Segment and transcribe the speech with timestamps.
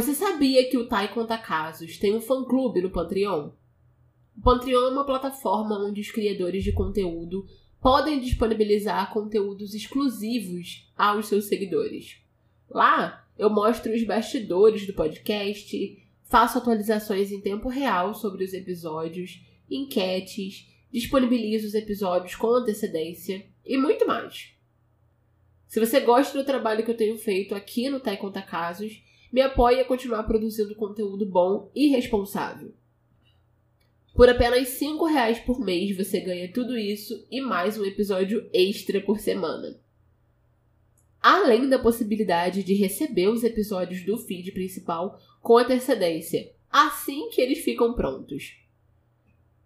[0.00, 3.50] Você sabia que o Tai Conta Casos tem um fã-clube no Patreon?
[4.34, 7.44] O Patreon é uma plataforma onde os criadores de conteúdo
[7.82, 12.16] podem disponibilizar conteúdos exclusivos aos seus seguidores.
[12.70, 19.44] Lá, eu mostro os bastidores do podcast, faço atualizações em tempo real sobre os episódios,
[19.70, 24.54] enquetes, disponibilizo os episódios com antecedência e muito mais.
[25.68, 29.40] Se você gosta do trabalho que eu tenho feito aqui no Tai Conta Casos, me
[29.40, 32.72] apoie a continuar produzindo conteúdo bom e responsável.
[34.14, 39.00] Por apenas R$ reais por mês você ganha tudo isso e mais um episódio extra
[39.00, 39.78] por semana.
[41.22, 47.60] Além da possibilidade de receber os episódios do feed principal com antecedência, assim que eles
[47.60, 48.56] ficam prontos.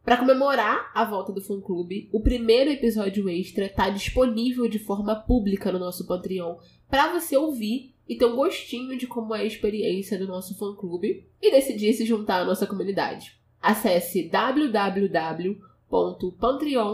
[0.05, 5.16] Para comemorar a volta do fã clube, o primeiro episódio extra está disponível de forma
[5.16, 6.58] pública no nosso Patreon
[6.91, 11.26] para você ouvir e ter um gostinho de como é a experiência do nosso fã-clube
[11.40, 13.38] e decidir se juntar à nossa comunidade.
[13.60, 15.55] Acesse www.patreon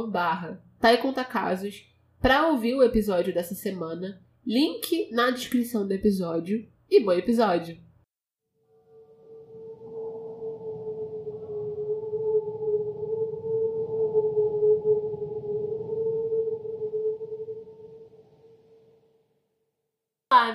[0.09, 0.63] barra
[2.21, 7.90] para ouvir o episódio dessa semana, link na descrição do episódio e bom episódio!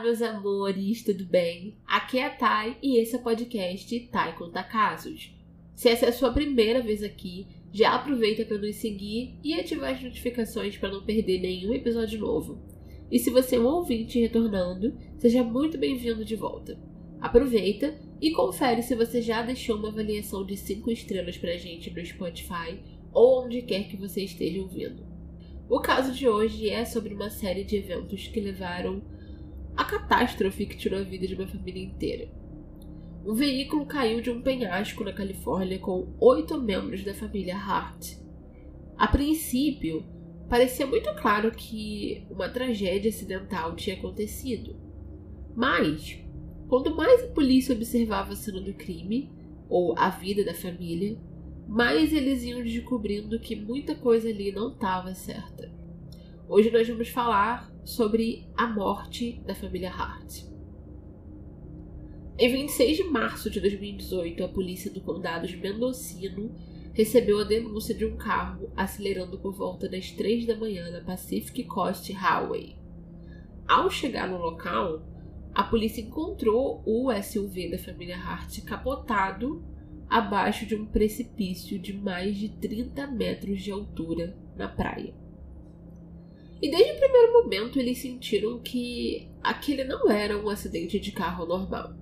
[0.05, 1.79] Meus amores, tudo bem?
[1.83, 5.35] Aqui é a Thay e esse é o podcast Thay Conta Casos.
[5.73, 9.95] Se essa é a sua primeira vez aqui, já aproveita para nos seguir e ativar
[9.95, 12.61] as notificações para não perder nenhum episódio novo.
[13.09, 16.79] E se você é um ouvinte retornando, seja muito bem-vindo de volta.
[17.19, 22.05] Aproveita e confere se você já deixou uma avaliação de 5 estrelas pra gente no
[22.05, 22.79] Spotify
[23.11, 25.03] ou onde quer que você esteja ouvindo.
[25.67, 29.01] O caso de hoje é sobre uma série de eventos que levaram
[29.75, 32.29] a catástrofe que tirou a vida de uma família inteira.
[33.25, 38.17] Um veículo caiu de um penhasco na Califórnia com oito membros da família Hart.
[38.97, 40.05] A princípio,
[40.47, 44.75] parecia muito claro que uma tragédia acidental tinha acontecido.
[45.55, 46.19] Mas,
[46.67, 49.31] quanto mais a polícia observava a cena do crime,
[49.67, 51.17] ou a vida da família,
[51.67, 55.71] mais eles iam descobrindo que muita coisa ali não estava certa.
[56.47, 60.43] Hoje nós vamos falar sobre a morte da família Hart.
[62.37, 66.53] Em 26 de março de 2018, a polícia do condado de Mendocino
[66.93, 71.63] recebeu a denúncia de um carro acelerando por volta das 3 da manhã na Pacific
[71.65, 72.75] Coast Highway.
[73.67, 75.03] Ao chegar no local,
[75.53, 79.63] a polícia encontrou o SUV da família Hart capotado
[80.09, 85.24] abaixo de um precipício de mais de 30 metros de altura na praia.
[86.65, 91.45] E desde o primeiro momento eles sentiram que aquele não era um acidente de carro
[91.45, 91.93] normal.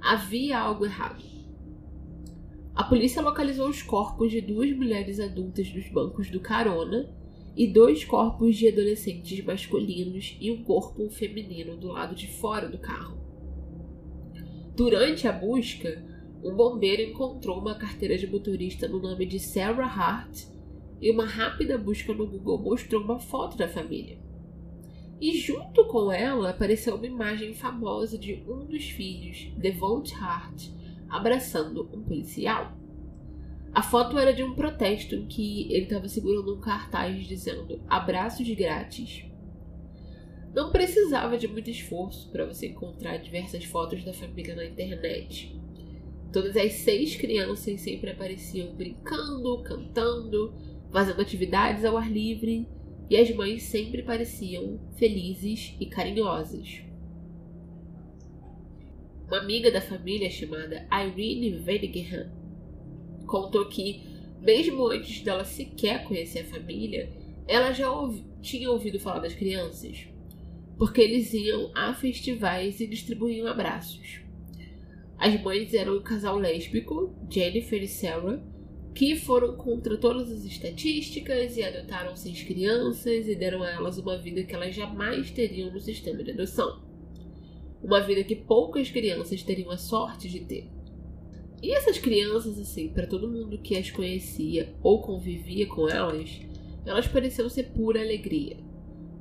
[0.00, 1.22] Havia algo errado.
[2.74, 7.08] A polícia localizou os corpos de duas mulheres adultas nos bancos do carona
[7.56, 12.78] e dois corpos de adolescentes masculinos e um corpo feminino do lado de fora do
[12.78, 13.16] carro.
[14.74, 16.04] Durante a busca,
[16.42, 20.57] um bombeiro encontrou uma carteira de motorista no nome de Sarah Hart
[21.00, 24.18] e uma rápida busca no Google mostrou uma foto da família.
[25.20, 30.68] E junto com ela apareceu uma imagem famosa de um dos filhos, Devont Hart,
[31.08, 32.76] abraçando um policial.
[33.74, 38.48] A foto era de um protesto em que ele estava segurando um cartaz dizendo abraços
[38.50, 39.24] grátis.
[40.54, 45.54] Não precisava de muito esforço para você encontrar diversas fotos da família na internet.
[46.32, 50.54] Todas as seis crianças sempre apareciam brincando, cantando,
[50.92, 52.66] fazendo atividades ao ar livre,
[53.10, 56.82] e as mães sempre pareciam felizes e carinhosas.
[59.26, 62.30] Uma amiga da família chamada Irene Venigham
[63.26, 64.02] contou que,
[64.40, 67.10] mesmo antes dela sequer conhecer a família,
[67.46, 70.06] ela já ouvi, tinha ouvido falar das crianças,
[70.78, 74.20] porque eles iam a festivais e distribuíam abraços.
[75.18, 78.42] As mães eram um casal lésbico, Jennifer e Sarah,
[78.98, 84.18] que foram contra todas as estatísticas e adotaram seis crianças e deram a elas uma
[84.18, 86.82] vida que elas jamais teriam no sistema de adoção.
[87.80, 90.68] Uma vida que poucas crianças teriam a sorte de ter.
[91.62, 96.40] E essas crianças, assim, para todo mundo que as conhecia ou convivia com elas,
[96.84, 98.56] elas pareciam ser pura alegria.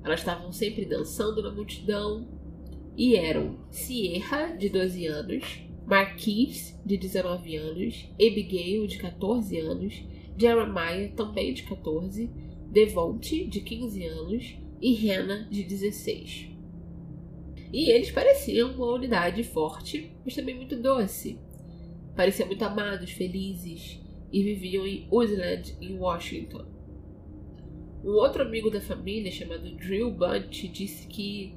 [0.04, 2.28] Elas estavam sempre dançando na multidão
[2.98, 10.04] e eram Sierra, de 12 anos, Marquise, de 19 anos, Abigail, de 14 anos,
[10.38, 12.30] Jeremiah, também de 14,
[12.69, 16.50] Devonte, de 15 anos, e Hannah, de 16.
[17.72, 21.39] E eles pareciam uma unidade forte, mas também muito doce.
[22.18, 24.01] Pareciam muito amados, felizes
[24.31, 26.66] e viviam em Woodland, em Washington.
[28.04, 31.54] Um outro amigo da família, chamado Drew Bunch, disse que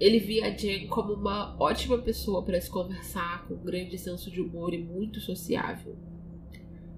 [0.00, 4.30] ele via a Jen como uma ótima pessoa para se conversar, com um grande senso
[4.30, 5.94] de humor e muito sociável.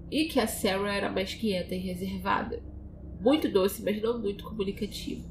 [0.09, 2.63] E que a Sarah era mais quieta e reservada.
[3.19, 5.21] Muito doce, mas não muito comunicativa.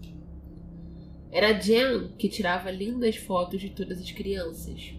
[1.31, 4.95] Era a Jen que tirava lindas fotos de todas as crianças.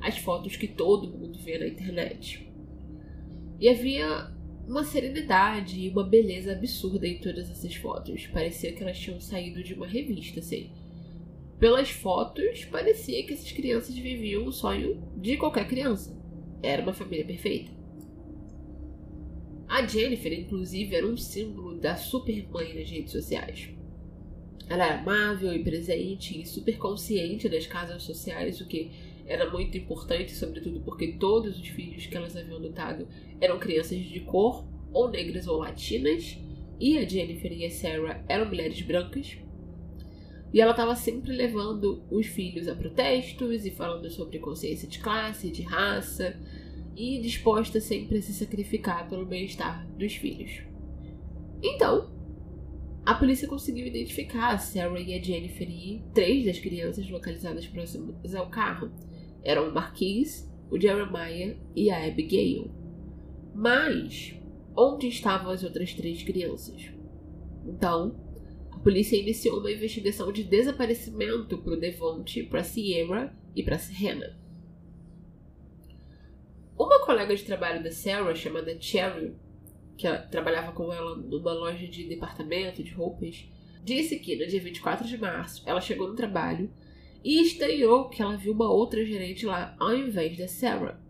[0.00, 2.48] As fotos que todo mundo vê na internet.
[3.58, 4.32] E havia
[4.68, 8.28] uma serenidade e uma beleza absurda em todas essas fotos.
[8.28, 10.70] Parecia que elas tinham saído de uma revista, assim.
[11.58, 16.14] Pelas fotos, parecia que essas crianças viviam o sonho de qualquer criança.
[16.62, 17.70] Era uma família perfeita.
[19.66, 23.70] A Jennifer, inclusive, era um símbolo da supermãe nas redes sociais.
[24.68, 28.90] Ela era amável e presente e super consciente das casas sociais, o que
[29.26, 33.08] era muito importante, sobretudo porque todos os filhos que elas haviam adotado
[33.40, 36.38] eram crianças de cor, ou negras ou latinas,
[36.78, 39.38] e a Jennifer e a Sarah eram mulheres brancas.
[40.56, 45.50] E ela estava sempre levando os filhos a protestos e falando sobre consciência de classe,
[45.50, 46.34] de raça,
[46.96, 50.62] e disposta sempre a se sacrificar pelo bem-estar dos filhos.
[51.62, 52.10] Então,
[53.04, 58.34] a polícia conseguiu identificar a Sarah e a Jennifer e três das crianças localizadas próximas
[58.34, 58.90] ao carro
[59.44, 62.70] eram o Marquis, o Jeremiah e a Abigail.
[63.54, 64.34] Mas
[64.74, 66.90] onde estavam as outras três crianças?
[67.66, 68.24] Então,
[68.86, 74.38] polícia iniciou uma investigação de desaparecimento para o Devonte, para Sierra e para Serena.
[76.78, 79.34] Uma colega de trabalho da Sarah, chamada Cherry,
[79.96, 83.48] que trabalhava com ela numa loja de departamento de roupas,
[83.82, 86.70] disse que no dia 24 de março ela chegou no trabalho
[87.24, 91.04] e estranhou que ela viu uma outra gerente lá ao invés da Sarah.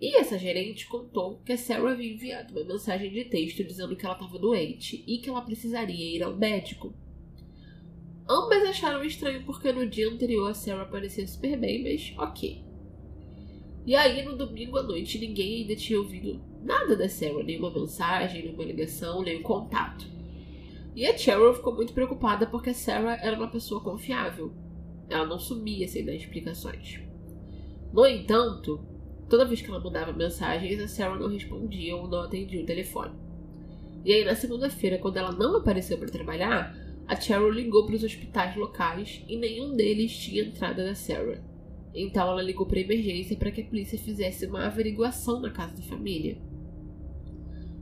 [0.00, 4.04] E essa gerente contou que a Sarah havia enviado uma mensagem de texto dizendo que
[4.04, 6.94] ela estava doente e que ela precisaria ir ao médico.
[8.28, 12.62] Ambas acharam estranho porque no dia anterior a Sarah parecia super bem, mas ok.
[13.86, 18.42] E aí, no domingo à noite, ninguém ainda tinha ouvido nada da Sarah, nenhuma mensagem,
[18.42, 20.06] nenhuma ligação, nenhum contato.
[20.94, 24.52] E a Cheryl ficou muito preocupada porque a Sarah era uma pessoa confiável,
[25.08, 27.00] ela não sumia sem dar explicações.
[27.92, 28.84] No entanto,
[29.28, 33.12] toda vez que ela mandava mensagens, a Sarah não respondia ou não atendia o telefone.
[34.04, 36.74] E aí, na segunda-feira, quando ela não apareceu para trabalhar,
[37.06, 41.42] a Cheryl ligou para os hospitais locais e nenhum deles tinha entrada da Sarah.
[41.94, 45.82] Então ela ligou para emergência para que a polícia fizesse uma averiguação na casa da
[45.82, 46.38] família.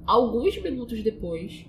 [0.07, 1.67] Alguns minutos depois,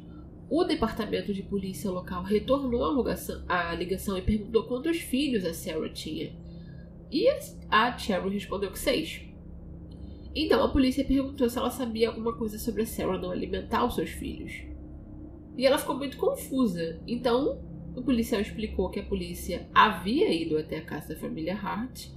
[0.49, 5.89] o departamento de polícia local retornou a, a ligação e perguntou quantos filhos a Sarah
[5.89, 6.31] tinha.
[7.11, 7.27] E
[7.69, 9.26] a Cheryl respondeu que seis.
[10.39, 13.95] Então a polícia perguntou se ela sabia alguma coisa sobre a Sarah não alimentar os
[13.95, 14.53] seus filhos.
[15.57, 17.01] E ela ficou muito confusa.
[17.07, 17.59] Então
[17.95, 22.09] o policial explicou que a polícia havia ido até a casa da família Hart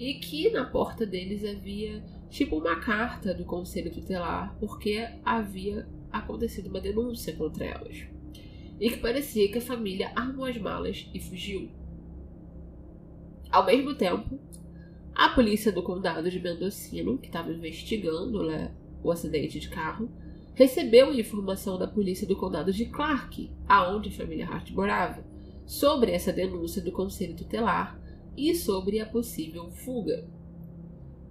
[0.00, 6.70] e que na porta deles havia tipo uma carta do conselho tutelar porque havia acontecido
[6.70, 8.04] uma denúncia contra elas.
[8.80, 11.70] E que parecia que a família armou as malas e fugiu.
[13.48, 14.40] Ao mesmo tempo,
[15.14, 20.10] a polícia do condado de Mendocino, que estava investigando né, o acidente de carro,
[20.54, 25.24] recebeu informação da polícia do condado de Clark, aonde a família Hart morava,
[25.66, 28.00] sobre essa denúncia do conselho tutelar
[28.36, 30.26] e sobre a possível fuga.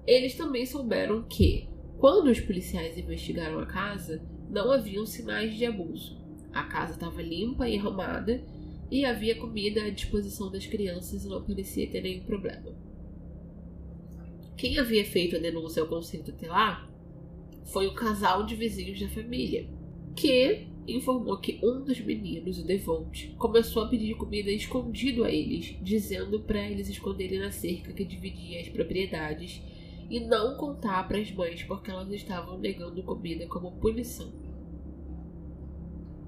[0.05, 6.17] Eles também souberam que, quando os policiais investigaram a casa, não haviam sinais de abuso.
[6.51, 8.43] A casa estava limpa e arrumada
[8.89, 12.74] e havia comida à disposição das crianças e não parecia ter nenhum problema.
[14.59, 16.85] Quem havia feito a denúncia ao conselho tutelar
[17.71, 19.65] foi o casal de vizinhos da família,
[20.13, 25.77] que informou que um dos meninos, o Devonte, começou a pedir comida escondido a eles,
[25.81, 29.61] dizendo para eles esconderem na cerca que dividia as propriedades
[30.09, 34.29] e não contar para as mães porque elas estavam negando comida como punição.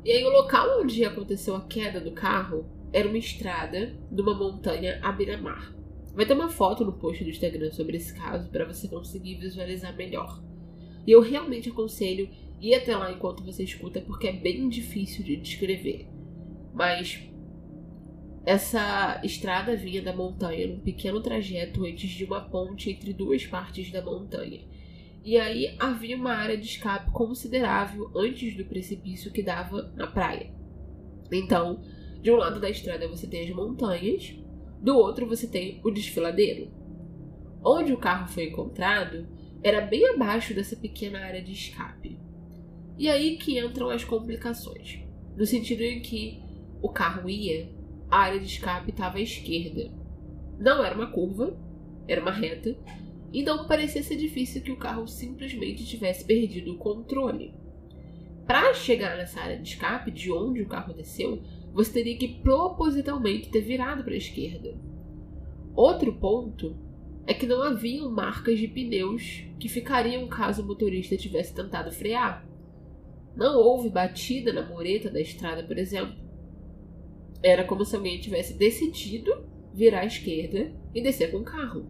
[0.05, 4.33] E aí, o local onde aconteceu a queda do carro era uma estrada de uma
[4.33, 5.80] montanha à beira-mar.
[6.13, 9.95] Vai ter uma foto no post do Instagram sobre esse caso para você conseguir visualizar
[9.95, 10.41] melhor.
[11.05, 15.35] E eu realmente aconselho ir até lá enquanto você escuta, porque é bem difícil de
[15.37, 16.07] descrever.
[16.73, 17.27] Mas
[18.45, 23.91] essa estrada vinha da montanha num pequeno trajeto antes de uma ponte entre duas partes
[23.91, 24.61] da montanha.
[25.23, 30.51] E aí havia uma área de escape considerável antes do precipício que dava na praia.
[31.31, 31.81] Então,
[32.21, 34.35] de um lado da estrada você tem as montanhas,
[34.81, 36.71] Do outro, você tem o desfiladeiro.
[37.63, 39.27] Onde o carro foi encontrado
[39.63, 42.19] era bem abaixo dessa pequena área de escape.
[42.97, 44.99] E aí que entram as complicações,
[45.37, 46.41] no sentido em que
[46.81, 47.69] o carro ia,
[48.09, 49.91] a área de escape estava à esquerda.
[50.59, 51.55] Não era uma curva,
[52.07, 52.75] era uma reta,
[53.31, 57.53] então parecia ser difícil que o carro simplesmente tivesse perdido o controle.
[58.47, 61.41] Para chegar nessa área de escape, de onde o carro desceu,
[61.73, 64.77] você teria que propositalmente ter virado para a esquerda.
[65.73, 66.75] Outro ponto
[67.25, 72.45] é que não haviam marcas de pneus que ficariam caso o motorista tivesse tentado frear.
[73.35, 76.15] Não houve batida na mureta da estrada, por exemplo.
[77.41, 79.31] Era como se alguém tivesse decidido
[79.73, 81.85] virar à esquerda e descer com o carro.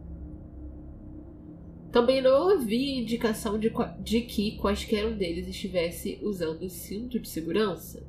[1.90, 3.70] Também não havia indicação de,
[4.00, 8.06] de que quaisquer um deles estivesse usando cinto de segurança.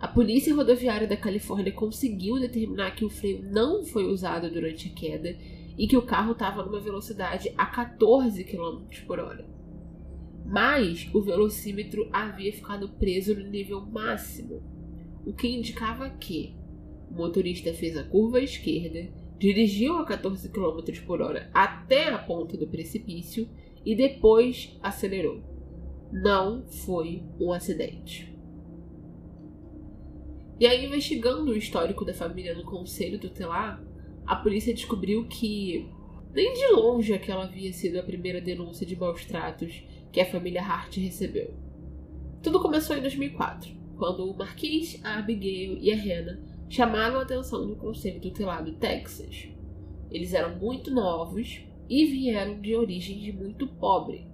[0.00, 4.92] A Polícia Rodoviária da Califórnia conseguiu determinar que o freio não foi usado durante a
[4.92, 5.36] queda
[5.76, 9.44] e que o carro estava numa velocidade a 14 km por hora.
[10.46, 14.62] Mas o velocímetro havia ficado preso no nível máximo,
[15.26, 16.54] o que indicava que
[17.10, 22.18] o motorista fez a curva à esquerda, dirigiu a 14 km por hora até a
[22.18, 23.48] ponta do precipício
[23.84, 25.42] e depois acelerou.
[26.12, 28.37] Não foi um acidente.
[30.60, 33.80] E aí, investigando o histórico da família no conselho tutelar,
[34.26, 35.88] a polícia descobriu que
[36.34, 40.60] nem de longe aquela havia sido a primeira denúncia de maus tratos que a família
[40.60, 41.54] Hart recebeu.
[42.42, 47.64] Tudo começou em 2004, quando o Marquis, a Abigail e a Hannah chamaram a atenção
[47.64, 49.48] do conselho tutelar do Texas.
[50.10, 54.26] Eles eram muito novos e vieram de origem muito pobre.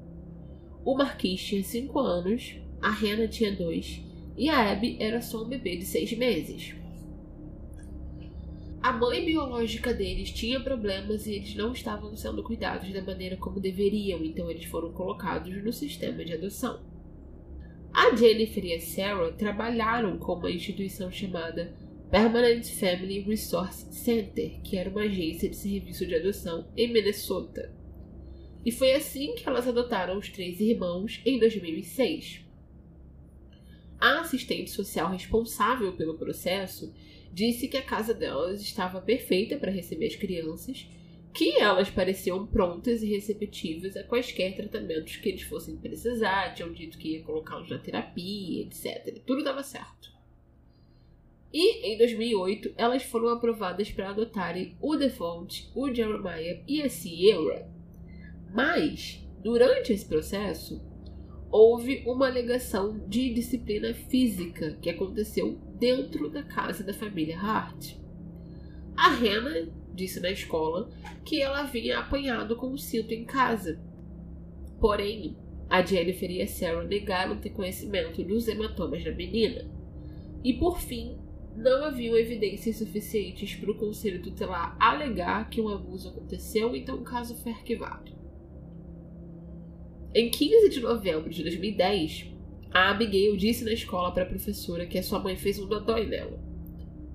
[0.83, 5.49] O Marquis tinha 5 anos, a Hannah tinha 2 e a Abby era só um
[5.49, 6.75] bebê de seis meses.
[8.83, 13.59] A mãe biológica deles tinha problemas e eles não estavam sendo cuidados da maneira como
[13.59, 16.83] deveriam, então eles foram colocados no sistema de adoção.
[17.95, 21.73] A Jennifer e a Sarah trabalharam com uma instituição chamada
[22.11, 27.73] Permanent Family Resource Center, que era uma agência de serviço de adoção em Minnesota.
[28.67, 32.44] E foi assim que elas adotaram os três irmãos em 2006.
[34.01, 36.93] A assistente social responsável pelo processo
[37.33, 40.89] disse que a casa delas estava perfeita para receber as crianças,
[41.33, 46.97] que elas pareciam prontas e receptivas a quaisquer tratamentos que eles fossem precisar, tinham dito
[46.97, 49.21] que ia colocá-los na terapia, etc.
[49.27, 50.15] Tudo dava certo.
[51.53, 57.69] E em 2008, elas foram aprovadas para adotarem o Default, o Jeremiah e a Sierra.
[58.53, 60.81] Mas, durante esse processo,
[61.57, 67.95] houve uma alegação de disciplina física que aconteceu dentro da casa da família Hart.
[68.97, 70.91] A Hannah disse na escola
[71.25, 73.81] que ela havia apanhado com o cinto em casa.
[74.81, 75.37] Porém,
[75.71, 79.71] a Jennifer e a Sarah negaram ter conhecimento dos hematomas da menina.
[80.43, 81.17] E por fim,
[81.57, 87.05] não haviam evidências suficientes para o conselho tutelar alegar que um abuso aconteceu, então o
[87.05, 88.24] caso foi arquivado.
[90.17, 92.33] Em 15 de novembro de 2010,
[92.71, 96.07] a Abigail disse na escola para a professora que a sua mãe fez um dodói
[96.07, 96.39] nela.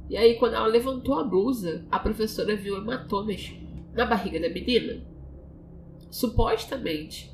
[0.09, 3.53] E aí, quando ela levantou a blusa, a professora viu hematomas
[3.93, 5.01] na barriga da menina.
[6.11, 7.31] Supostamente,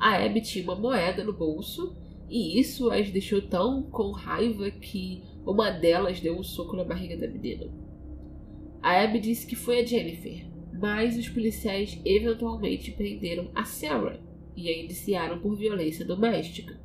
[0.00, 1.96] a Abby tinha uma moeda no bolso
[2.28, 7.16] e isso as deixou tão com raiva que uma delas deu um soco na barriga
[7.16, 7.70] da menina.
[8.82, 14.18] A Abby disse que foi a Jennifer, mas os policiais eventualmente prenderam a Sarah,
[14.56, 16.78] e a indiciaram por violência doméstica.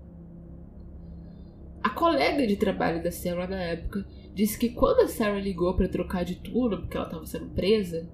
[1.81, 5.87] A colega de trabalho da Sarah na época disse que quando a Sarah ligou para
[5.87, 8.09] trocar de turno porque ela estava sendo presa,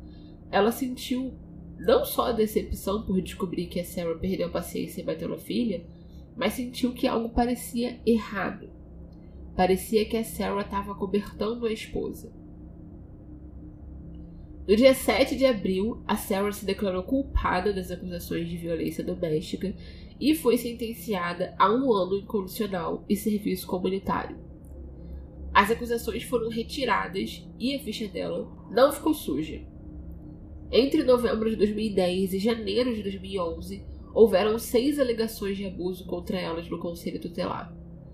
[0.51, 1.33] ela sentiu
[1.77, 5.37] não só a decepção por descobrir que a Sarah perdeu a paciência e bateu na
[5.37, 5.85] filha,
[6.35, 8.69] mas sentiu que algo parecia errado.
[9.55, 12.31] Parecia que a Sarah estava cobertando a esposa.
[14.67, 19.75] No dia 7 de abril, a Sarah se declarou culpada das acusações de violência doméstica
[20.19, 24.37] e foi sentenciada a um ano incondicional e serviço comunitário.
[25.53, 29.61] As acusações foram retiradas e a ficha dela não ficou suja.
[30.71, 36.67] Entre novembro de 2010 e janeiro de 2011, houveram seis alegações de abuso contra elas
[36.67, 37.71] no Conselho Tutelar.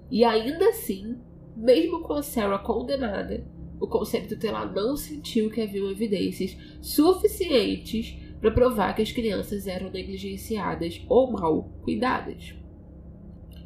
[0.10, 1.18] E ainda assim,
[1.56, 3.48] mesmo com a Sarah condenada,
[3.82, 9.92] o Conselho Tutelar não sentiu que haviam evidências suficientes para provar que as crianças eram
[9.92, 12.56] negligenciadas ou mal cuidadas.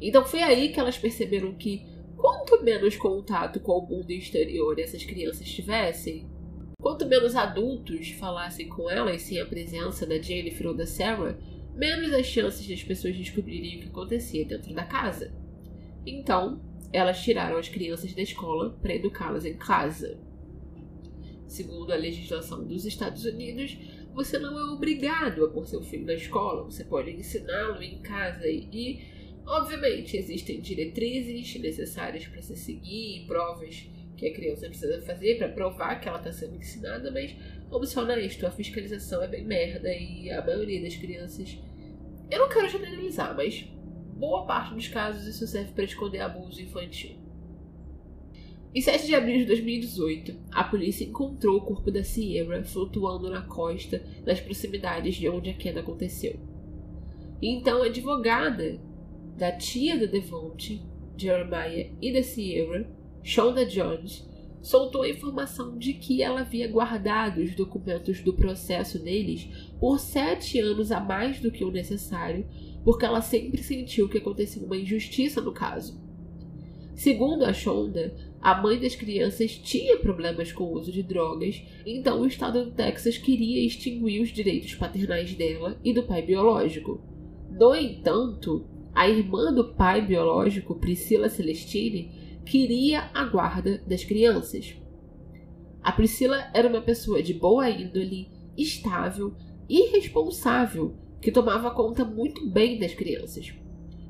[0.00, 5.04] Então foi aí que elas perceberam que quanto menos contato com o mundo exterior essas
[5.04, 6.26] crianças tivessem,
[6.86, 11.36] Quanto menos adultos falassem com elas sem a presença da Jennifer ou da Sarah,
[11.74, 15.34] menos as chances das pessoas descobrirem o que acontecia dentro da casa.
[16.06, 16.60] Então,
[16.92, 20.18] elas tiraram as crianças da escola para educá-las em casa.
[21.46, 23.76] Segundo a legislação dos Estados Unidos,
[24.14, 28.48] você não é obrigado a pôr seu filho na escola, você pode ensiná-lo em casa
[28.48, 29.00] e,
[29.46, 36.00] obviamente, existem diretrizes necessárias para se seguir provas que a criança precisa fazer para provar
[36.00, 37.36] que ela está sendo ensinada, mas
[37.68, 41.58] vamos ser honestos, a fiscalização é bem merda e a maioria das crianças.
[42.30, 43.68] Eu não quero generalizar, mas
[44.16, 47.16] boa parte dos casos isso serve para esconder abuso infantil.
[48.74, 53.42] Em 7 de abril de 2018, a polícia encontrou o corpo da Sierra flutuando na
[53.42, 56.38] costa nas proximidades de onde a queda aconteceu.
[57.40, 58.78] Então a advogada
[59.36, 60.82] da tia da Devonte,
[61.16, 62.86] Jeremiah e da Sierra,
[63.22, 64.28] Shonda Jones,
[64.62, 70.58] soltou a informação de que ela havia guardado os documentos do processo deles por sete
[70.58, 72.46] anos a mais do que o necessário,
[72.86, 76.00] porque ela sempre sentiu que acontecia uma injustiça no caso.
[76.94, 82.20] Segundo a Shonda, a mãe das crianças tinha problemas com o uso de drogas, então
[82.20, 87.00] o estado do Texas queria extinguir os direitos paternais dela e do pai biológico.
[87.50, 88.64] No entanto,
[88.94, 92.12] a irmã do pai biológico, Priscila Celestine,
[92.46, 94.76] queria a guarda das crianças.
[95.82, 99.34] A Priscila era uma pessoa de boa índole, estável
[99.68, 103.52] e responsável, que tomava conta muito bem das crianças.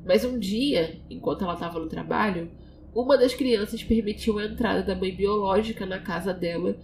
[0.05, 2.49] Mas um dia, enquanto ela estava no trabalho,
[2.93, 6.77] uma das crianças permitiu a entrada da mãe biológica na casa dela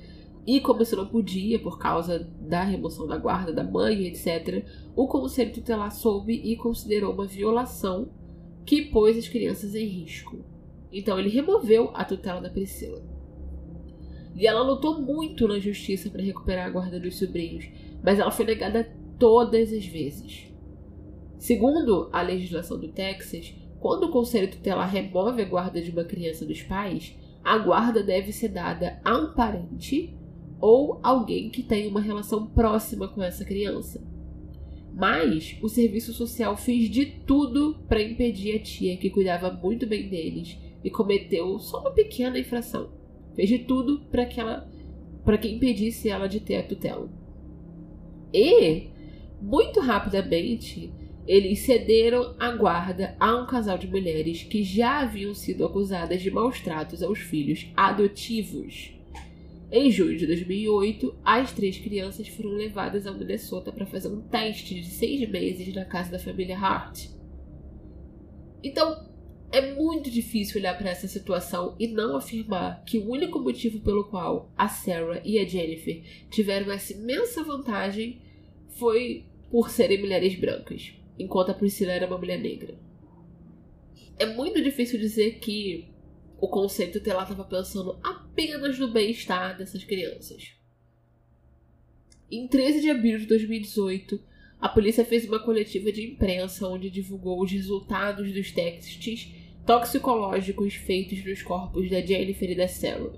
[0.46, 4.65] e, como isso não podia por causa da remoção da guarda da mãe, etc.,
[4.96, 8.10] o conselho tutelar soube e considerou uma violação
[8.65, 10.44] que pôs as crianças em risco.
[10.92, 13.01] Então ele removeu a tutela da Priscila.
[14.36, 17.70] E ela lutou muito na justiça para recuperar a guarda dos sobrinhos,
[18.03, 18.92] mas ela foi negada
[19.24, 20.51] todas as vezes.
[21.38, 26.45] Segundo a legislação do Texas, quando o conselho tutelar remove a guarda de uma criança
[26.45, 30.13] dos pais, a guarda deve ser dada a um parente
[30.60, 34.06] ou alguém que tenha uma relação próxima com essa criança.
[34.93, 40.10] Mas o serviço social fez de tudo para impedir a tia que cuidava muito bem
[40.10, 42.89] deles e cometeu só uma pequena infração.
[43.34, 44.69] Fez de tudo para que ela
[45.24, 47.10] para que impedisse ela de ter a tutela.
[48.34, 48.91] E
[49.43, 50.89] muito rapidamente
[51.27, 56.32] eles cederam a guarda a um casal de mulheres que já haviam sido acusadas de
[56.32, 58.93] maus tratos aos filhos adotivos.
[59.71, 64.75] Em junho de 2008, as três crianças foram levadas ao Minnesota para fazer um teste
[64.75, 67.08] de seis meses na casa da família Hart.
[68.63, 69.10] Então,
[69.51, 74.06] é muito difícil olhar para essa situação e não afirmar que o único motivo pelo
[74.06, 78.21] qual a Sarah e a Jennifer tiveram essa imensa vantagem
[78.69, 82.74] foi por serem mulheres brancas enquanto a Priscila era uma mulher negra.
[84.18, 85.94] É muito difícil dizer que
[86.42, 90.56] o conceito tutelar estava pensando apenas no bem-estar dessas crianças.
[92.32, 94.20] Em 13 de abril de 2018,
[94.60, 99.32] a polícia fez uma coletiva de imprensa onde divulgou os resultados dos testes
[99.68, 103.13] toxicológicos feitos nos corpos da Jennifer e da Sarah.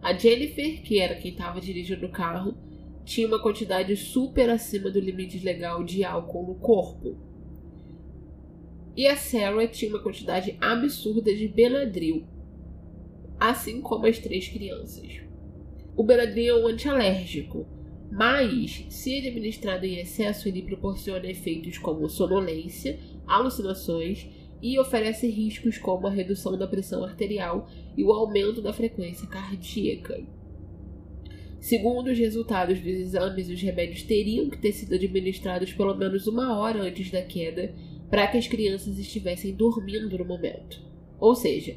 [0.00, 2.56] A Jennifer, que era quem estava dirigindo o carro,
[3.08, 7.16] tinha uma quantidade super acima do limite legal de álcool no corpo.
[8.94, 12.26] E a Sarah tinha uma quantidade absurda de Benadryl,
[13.40, 15.22] assim como as três crianças.
[15.96, 17.66] O Benadryl é um antialérgico,
[18.12, 24.28] mas, se administrado em excesso, ele proporciona efeitos como sonolência, alucinações
[24.60, 30.22] e oferece riscos como a redução da pressão arterial e o aumento da frequência cardíaca.
[31.60, 36.56] Segundo os resultados dos exames, os remédios teriam que ter sido administrados pelo menos uma
[36.56, 37.74] hora antes da queda
[38.08, 40.80] para que as crianças estivessem dormindo no momento.
[41.18, 41.76] Ou seja,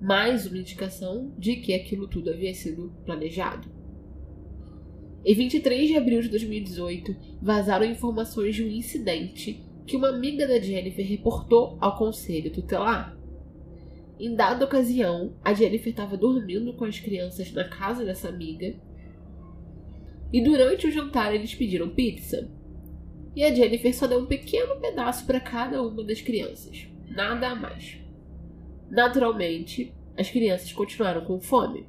[0.00, 3.68] mais uma indicação de que aquilo tudo havia sido planejado.
[5.24, 10.60] Em 23 de abril de 2018, vazaram informações de um incidente que uma amiga da
[10.60, 13.16] Jennifer reportou ao conselho tutelar.
[14.18, 18.74] Em dada ocasião, a Jennifer estava dormindo com as crianças na casa dessa amiga
[20.32, 22.50] e durante o jantar eles pediram pizza.
[23.34, 27.54] E a Jennifer só deu um pequeno pedaço para cada uma das crianças, nada a
[27.54, 27.98] mais.
[28.90, 31.86] Naturalmente, as crianças continuaram com fome.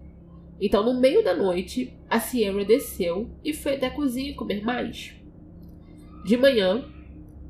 [0.59, 5.13] Então, no meio da noite, a Sierra desceu e foi até a cozinha comer mais.
[6.25, 6.83] De manhã,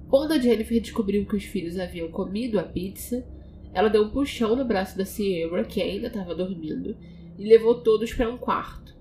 [0.10, 3.26] quando a Jennifer descobriu que os filhos haviam comido a pizza,
[3.73, 6.97] ela deu um puxão no braço da Sierra, que ainda estava dormindo,
[7.38, 8.97] e levou todos para um quarto.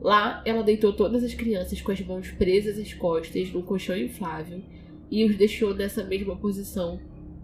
[0.00, 4.62] Lá, ela deitou todas as crianças com as mãos presas às costas num colchão inflável
[5.10, 7.00] e os deixou nessa mesma posição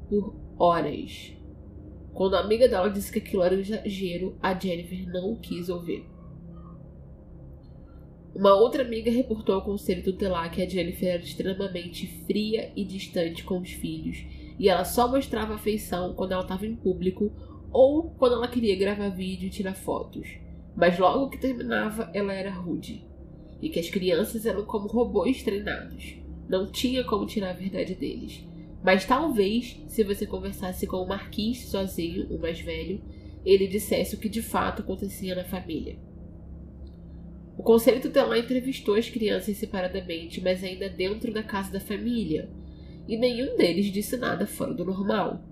[0.08, 1.32] por horas.
[2.12, 6.04] Quando a amiga dela disse que aquilo era um exagero, a Jennifer não quis ouvir.
[8.34, 13.44] Uma outra amiga reportou ao conselho tutelar que a Jennifer era extremamente fria e distante
[13.44, 14.24] com os filhos,
[14.58, 17.32] e ela só mostrava afeição quando ela estava em público
[17.70, 20.28] ou quando ela queria gravar vídeo e tirar fotos.
[20.74, 23.06] Mas logo que terminava, ela era rude.
[23.60, 26.16] E que as crianças eram como robôs treinados.
[26.48, 28.44] Não tinha como tirar a verdade deles.
[28.82, 33.00] Mas talvez, se você conversasse com o Marquis sozinho, o mais velho,
[33.44, 35.96] ele dissesse o que de fato acontecia na família.
[37.56, 42.50] O conselho tutelar entrevistou as crianças separadamente, mas ainda dentro da casa da família,
[43.06, 45.42] e nenhum deles disse nada fora do normal.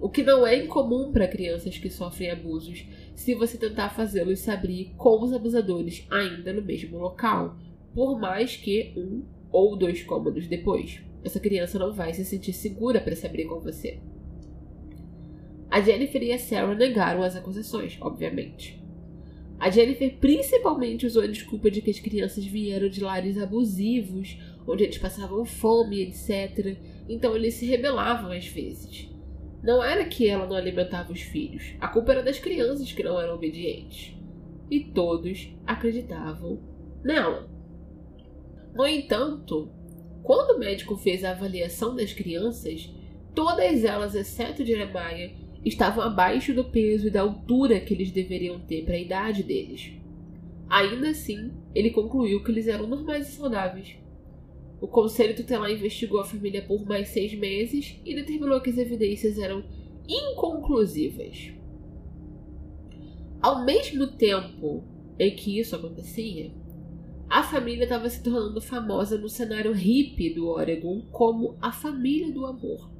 [0.00, 4.50] O que não é incomum para crianças que sofrem abusos se você tentar fazê-los se
[4.50, 7.56] abrir com os abusadores ainda no mesmo local,
[7.94, 11.00] por mais que um ou dois cômodos depois.
[11.24, 13.98] Essa criança não vai se sentir segura para se abrir com você.
[15.70, 18.80] A Jennifer e a Sarah negaram as acusações, obviamente.
[19.58, 24.84] A Jennifer principalmente usou a desculpa de que as crianças vieram de lares abusivos, onde
[24.84, 26.76] eles passavam fome, etc.
[27.08, 29.08] Então eles se rebelavam às vezes.
[29.62, 33.20] Não era que ela não alimentava os filhos, a culpa era das crianças que não
[33.20, 34.14] eram obedientes.
[34.70, 36.60] E todos acreditavam
[37.02, 37.48] nela.
[38.74, 39.70] No entanto,
[40.22, 42.92] quando o médico fez a avaliação das crianças,
[43.34, 45.30] todas elas, exceto Jeremiah,
[45.64, 49.92] estavam abaixo do peso e da altura que eles deveriam ter para a idade deles.
[50.68, 53.96] Ainda assim, ele concluiu que eles eram normais e saudáveis.
[54.80, 59.38] O conselho tutelar investigou a família por mais seis meses e determinou que as evidências
[59.38, 59.64] eram
[60.06, 61.52] inconclusivas.
[63.40, 64.84] Ao mesmo tempo
[65.18, 66.52] em que isso acontecia,
[67.28, 72.46] a família estava se tornando famosa no cenário hippie do Oregon como a família do
[72.46, 72.90] amor.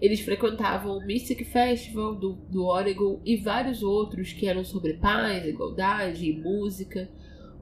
[0.00, 5.46] Eles frequentavam o Mystic Festival do, do Oregon e vários outros que eram sobre paz,
[5.46, 7.08] igualdade e música,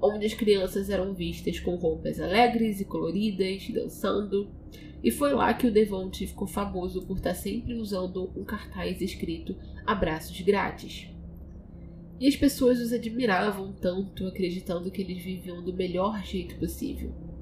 [0.02, 4.50] onde as crianças eram vistas com roupas alegres e coloridas, dançando.
[5.02, 9.56] E foi lá que o Devonte ficou famoso por estar sempre usando um cartaz escrito
[9.86, 11.08] Abraços Grátis.
[12.20, 17.32] E as pessoas os admiravam tanto, acreditando que eles viviam do melhor jeito possível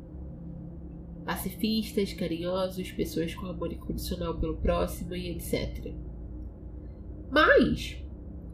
[1.30, 5.94] pacifistas, carinhosos, pessoas com amor incondicional pelo próximo e etc.
[7.30, 7.99] Mas,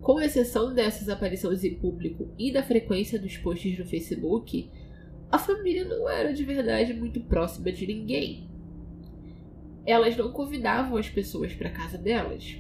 [0.07, 4.71] com exceção dessas aparições em público e da frequência dos posts no Facebook,
[5.29, 8.49] a família não era de verdade muito próxima de ninguém.
[9.85, 12.57] Elas não convidavam as pessoas para casa delas.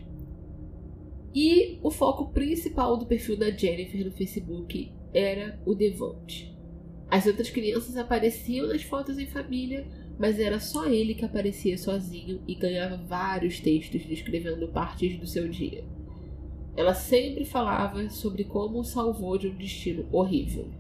[1.33, 6.53] E o foco principal do perfil da Jennifer no Facebook era o Devonte.
[7.09, 9.87] As outras crianças apareciam nas fotos em família,
[10.19, 15.49] mas era só ele que aparecia sozinho e ganhava vários textos descrevendo partes do seu
[15.49, 15.85] dia.
[16.77, 20.71] Ela sempre falava sobre como o salvou de um destino horrível.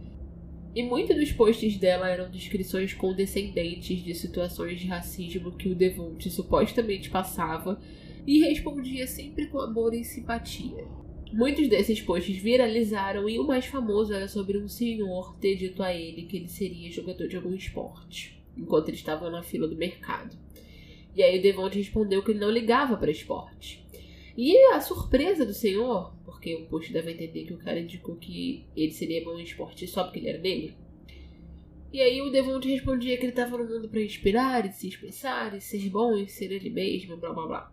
[0.74, 6.28] E muitos dos posts dela eram descrições condescendentes de situações de racismo que o Devonte
[6.28, 7.80] supostamente passava
[8.26, 10.84] e respondia sempre com amor e simpatia.
[11.32, 15.94] Muitos desses posts viralizaram e o mais famoso era sobre um senhor ter dito a
[15.94, 20.36] ele que ele seria jogador de algum esporte, enquanto ele estava na fila do mercado.
[21.14, 23.85] E aí o Devonte respondeu que ele não ligava para esporte.
[24.36, 28.66] E a surpresa do senhor, porque o post deve entender que o cara indicou que
[28.76, 30.74] ele seria bom em esporte só porque ele era negro.
[31.90, 35.56] E aí o Devonte respondia que ele estava no mundo para inspirar e se expressar
[35.56, 37.72] e ser bom e ser ele mesmo, blá blá blá.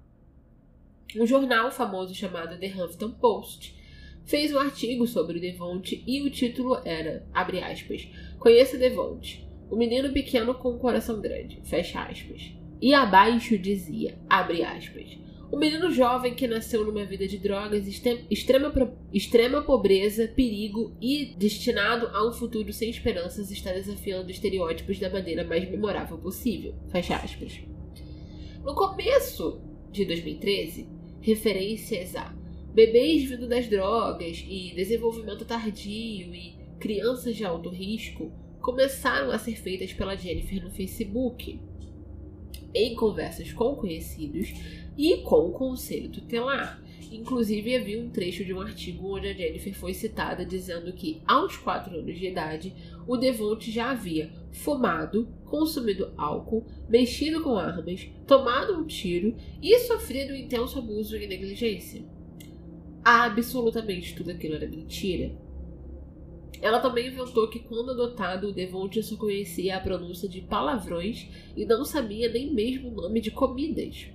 [1.18, 3.76] Um jornal famoso chamado The Huffington Post
[4.24, 8.08] fez um artigo sobre o Devonte e o título era, abre aspas,
[8.40, 12.54] Conheça Devonte, o menino pequeno com o coração grande, fecha aspas.
[12.82, 15.18] E abaixo dizia, abre aspas,
[15.54, 18.74] o menino jovem que nasceu numa vida de drogas, extrema,
[19.14, 25.44] extrema pobreza, perigo e destinado a um futuro sem esperanças está desafiando estereótipos da maneira
[25.44, 26.74] mais memorável possível.
[26.90, 27.60] Fecha aspas.
[28.64, 29.62] No começo
[29.92, 30.90] de 2013,
[31.22, 32.36] referências a
[32.74, 39.56] bebês vindo das drogas e desenvolvimento tardio e crianças de alto risco começaram a ser
[39.56, 41.60] feitas pela Jennifer no Facebook,
[42.74, 44.52] em conversas com conhecidos
[44.98, 46.82] e com o conselho tutelar.
[47.12, 51.56] Inclusive, havia um trecho de um artigo onde a Jennifer foi citada dizendo que, aos
[51.58, 52.74] 4 anos de idade,
[53.08, 60.36] o Devonte já havia fumado, consumido álcool, mexido com armas, tomado um tiro e sofrido
[60.36, 62.04] intenso abuso e negligência.
[63.04, 65.38] Absolutamente tudo aquilo era mentira.
[66.62, 71.28] Ela também inventou que, quando adotado, o Devonte só conhecia a pronúncia de palavrões
[71.58, 74.08] e não sabia nem mesmo o nome de comidas.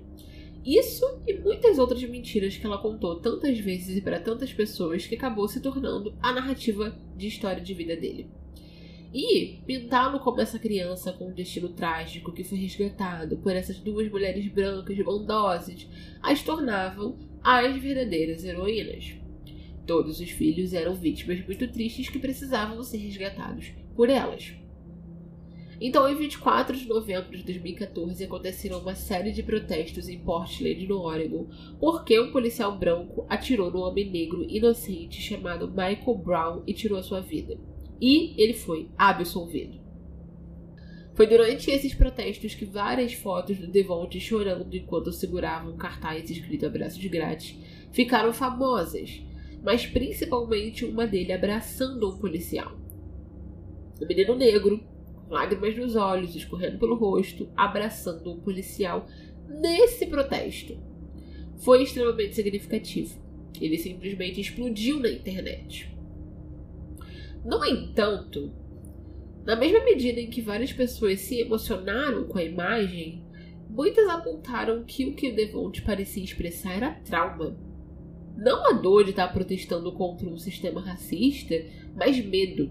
[0.69, 5.15] Isso e muitas outras mentiras que ela contou tantas vezes e para tantas pessoas que
[5.15, 8.29] acabou se tornando a narrativa de história de vida dele.
[9.15, 14.11] E pintá-lo como essa criança com um destino trágico que foi resgatado por essas duas
[14.11, 15.89] mulheres brancas bondosas
[16.23, 19.15] as tornavam as verdadeiras heroínas.
[19.87, 24.53] Todos os filhos eram vítimas muito tristes que precisavam ser resgatados por elas.
[25.81, 31.01] Então, em 24 de novembro de 2014, aconteceram uma série de protestos em Portland, no
[31.01, 31.47] Oregon,
[31.79, 37.21] porque um policial branco atirou no homem negro inocente chamado Michael Brown e tirou sua
[37.21, 37.57] vida.
[38.01, 39.79] E ele foi absolvido.
[41.15, 46.67] Foi durante esses protestos que várias fotos do Devonte chorando enquanto segurava um cartaz escrito
[46.67, 47.57] abraços grátis
[47.91, 49.21] ficaram famosas,
[49.63, 52.79] mas principalmente uma dele abraçando um policial.
[54.01, 54.81] O menino negro,
[55.29, 59.07] lágrimas nos olhos, escorrendo pelo rosto, abraçando um policial
[59.49, 60.77] nesse protesto.
[61.59, 63.19] Foi extremamente significativo.
[63.61, 65.95] Ele simplesmente explodiu na internet.
[67.45, 68.53] No entanto,
[69.45, 73.25] na mesma medida em que várias pessoas se emocionaram com a imagem,
[73.69, 77.57] muitas apontaram que o que o Devonte parecia expressar era trauma.
[78.37, 81.55] Não a dor de estar protestando contra um sistema racista,
[81.97, 82.71] mas medo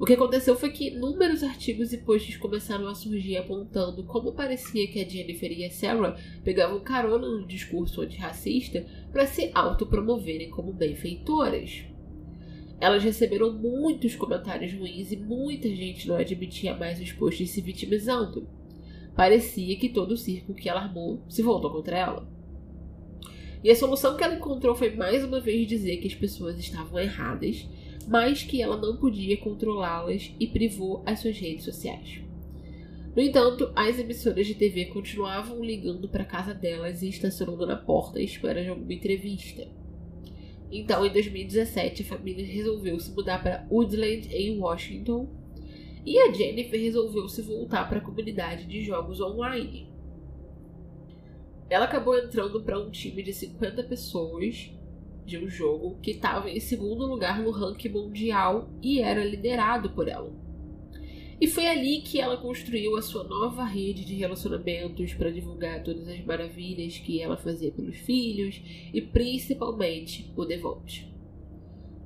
[0.00, 4.88] o que aconteceu foi que inúmeros artigos e posts começaram a surgir apontando como parecia
[4.88, 10.72] que a Jennifer e a Sarah pegavam carona no discurso antirracista para se autopromoverem como
[10.72, 11.84] benfeitoras.
[12.80, 18.48] Elas receberam muitos comentários ruins e muita gente não admitia mais os posts se vitimizando.
[19.14, 22.26] Parecia que todo o circo que ela armou se voltou contra ela.
[23.62, 26.98] E a solução que ela encontrou foi mais uma vez dizer que as pessoas estavam
[26.98, 27.68] erradas
[28.08, 32.22] mas que ela não podia controlá-las e privou as suas redes sociais.
[33.14, 37.76] No entanto, as emissoras de TV continuavam ligando para a casa delas e estacionando na
[37.76, 39.66] porta à espera de alguma entrevista.
[40.70, 45.28] Então, em 2017, a família resolveu se mudar para Woodland, em Washington,
[46.06, 49.90] e a Jennifer resolveu se voltar para a comunidade de jogos online.
[51.68, 54.72] Ela acabou entrando para um time de 50 pessoas
[55.24, 60.08] de um jogo que estava em segundo lugar no ranking mundial e era liderado por
[60.08, 60.32] ela.
[61.40, 66.06] E foi ali que ela construiu a sua nova rede de relacionamentos para divulgar todas
[66.06, 68.60] as maravilhas que ela fazia pelos filhos
[68.92, 71.10] e principalmente o Devonte.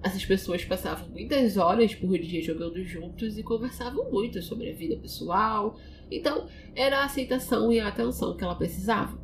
[0.04, 4.96] Essas pessoas passavam muitas horas por dia jogando juntos e conversavam muito sobre a vida
[4.96, 5.78] pessoal,
[6.10, 6.46] então
[6.76, 9.23] era a aceitação e a atenção que ela precisava.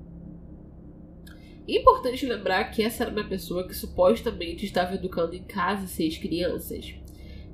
[1.76, 6.94] Importante lembrar que essa era uma pessoa que supostamente estava educando em casa seis crianças.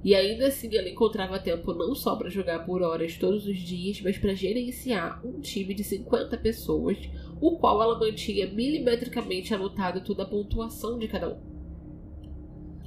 [0.02, 4.00] E ainda assim ela encontrava tempo não só para jogar por horas todos os dias,
[4.00, 6.96] mas para gerenciar um time de 50 pessoas,
[7.42, 11.56] o qual ela mantinha milimetricamente anotado toda a pontuação de cada um.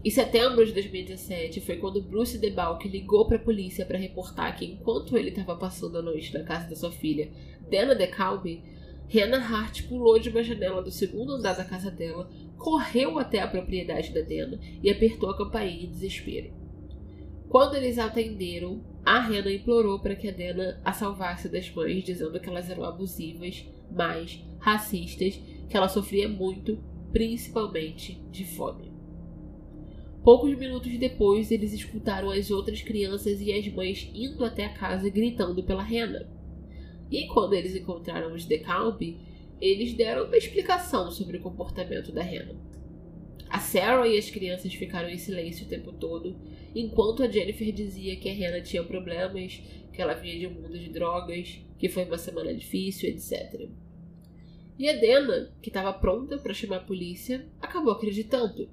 [0.03, 4.65] Em setembro de 2017 foi quando Bruce DeBalk ligou para a polícia para reportar que
[4.65, 7.29] enquanto ele estava passando a noite na casa da sua filha,
[7.69, 8.63] Dana DeKalb,
[9.11, 13.47] Hannah Hart pulou de uma janela do segundo andar da casa dela, correu até a
[13.47, 16.53] propriedade da Dena e apertou a campainha em desespero.
[17.49, 22.39] Quando eles atenderam, a Hannah implorou para que a Dena a salvasse das mães, dizendo
[22.39, 26.77] que elas eram abusivas, mais racistas, que ela sofria muito,
[27.11, 28.91] principalmente de fome.
[30.23, 35.09] Poucos minutos depois, eles escutaram as outras crianças e as mães indo até a casa
[35.09, 36.27] gritando pela Hannah.
[37.11, 39.17] E quando eles encontraram os DeKalb,
[39.59, 42.55] eles deram uma explicação sobre o comportamento da Hannah.
[43.49, 46.35] A Sarah e as crianças ficaram em silêncio o tempo todo,
[46.75, 49.59] enquanto a Jennifer dizia que a Hannah tinha problemas,
[49.91, 53.67] que ela vinha de um mundo de drogas, que foi uma semana difícil, etc.
[54.77, 58.69] E a Dena, que estava pronta para chamar a polícia, acabou acreditando.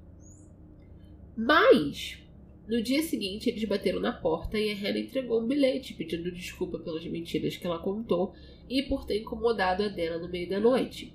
[1.35, 2.19] Mas
[2.67, 6.77] no dia seguinte, eles bateram na porta e a Hannah entregou um bilhete pedindo desculpa
[6.77, 8.33] pelas mentiras que ela contou
[8.69, 11.13] e por ter incomodado a Dena no meio da noite.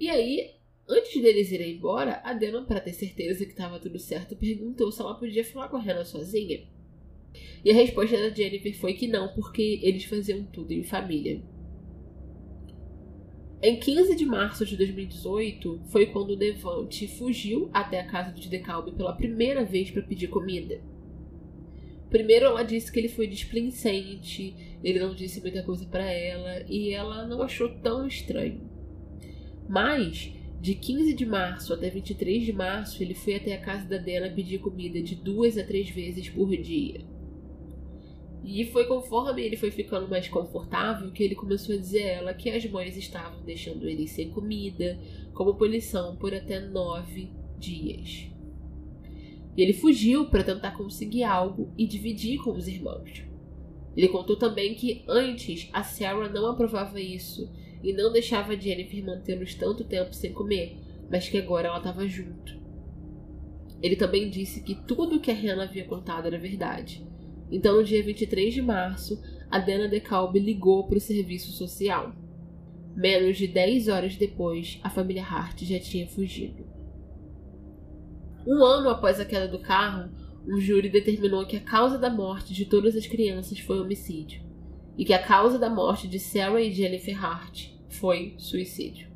[0.00, 0.54] E aí,
[0.88, 5.02] antes deles irem embora, a Dena, para ter certeza que estava tudo certo, perguntou se
[5.02, 6.66] ela podia falar com a Hannah sozinha.
[7.62, 11.42] E a resposta da Jennifer foi que não, porque eles faziam tudo em família.
[13.60, 18.92] Em 15 de março de 2018 foi quando Devante fugiu até a casa de DeKalb
[18.92, 20.80] pela primeira vez para pedir comida.
[22.08, 26.94] Primeiro ela disse que ele foi displicente, ele não disse muita coisa para ela e
[26.94, 28.60] ela não achou tão estranho.
[29.68, 33.96] Mas De 15 de março até 23 de março, ele foi até a casa da
[33.96, 37.00] Dana pedir comida de duas a três vezes por dia.
[38.50, 42.34] E foi conforme ele foi ficando mais confortável que ele começou a dizer a ela
[42.34, 44.98] que as mães estavam deixando ele sem comida,
[45.34, 48.26] como punição por até nove dias.
[49.54, 53.22] E ele fugiu para tentar conseguir algo e dividir com os irmãos.
[53.94, 57.52] Ele contou também que antes a Sarah não aprovava isso
[57.84, 60.78] e não deixava Jennifer mantê-los tanto tempo sem comer,
[61.10, 62.58] mas que agora ela estava junto.
[63.82, 67.06] Ele também disse que tudo o que a Hannah havia contado era verdade.
[67.50, 72.12] Então, no dia 23 de março, a Dana DeKalb ligou para o serviço social.
[72.94, 76.66] Menos de 10 horas depois, a família Hart já tinha fugido.
[78.46, 80.10] Um ano após a queda do carro,
[80.46, 84.42] o júri determinou que a causa da morte de todas as crianças foi homicídio
[84.96, 89.07] e que a causa da morte de Sarah e Jennifer Hart foi suicídio.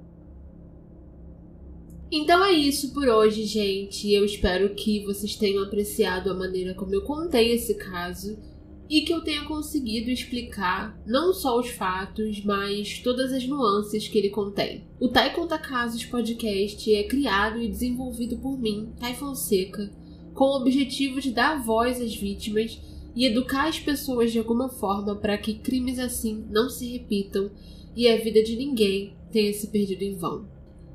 [2.15, 4.13] Então é isso por hoje, gente.
[4.13, 8.39] Eu espero que vocês tenham apreciado a maneira como eu contei esse caso
[8.87, 14.19] e que eu tenha conseguido explicar não só os fatos, mas todas as nuances que
[14.19, 14.85] ele contém.
[15.01, 19.91] O Tai Conta Casos podcast é criado e desenvolvido por mim, Tai Fonseca,
[20.35, 22.79] com o objetivo de dar voz às vítimas
[23.17, 27.51] e educar as pessoas de alguma forma para que crimes assim não se repitam
[27.97, 30.52] e a vida de ninguém tenha se perdido em vão.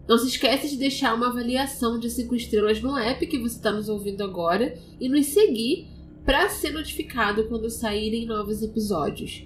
[0.07, 3.71] Não se esqueça de deixar uma avaliação de 5 estrelas no app que você está
[3.71, 5.87] nos ouvindo agora e nos seguir
[6.23, 9.45] para ser notificado quando saírem novos episódios.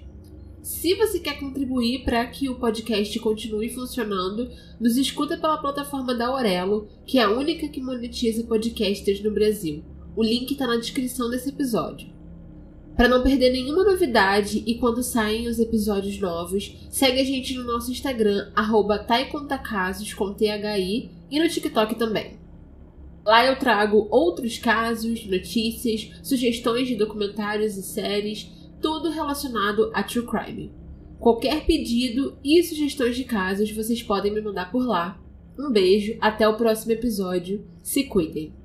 [0.62, 4.48] Se você quer contribuir para que o podcast continue funcionando,
[4.78, 9.82] nos escuta pela plataforma da Aurelo, que é a única que monetiza podcasters no Brasil.
[10.14, 12.11] O link está na descrição desse episódio.
[12.96, 17.64] Para não perder nenhuma novidade e quando saem os episódios novos, segue a gente no
[17.64, 22.38] nosso Instagram, arroba taicontacasos com THI e no TikTok também.
[23.24, 28.50] Lá eu trago outros casos, notícias, sugestões de documentários e séries,
[28.80, 30.72] tudo relacionado a True Crime.
[31.18, 35.20] Qualquer pedido e sugestões de casos vocês podem me mandar por lá.
[35.58, 37.64] Um beijo, até o próximo episódio.
[37.82, 38.61] Se cuidem!